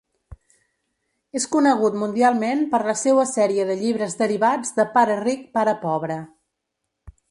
[1.39, 6.23] És conegut mundialment per la seua sèrie de llibres derivats de Pare Ric, Pare Pobre.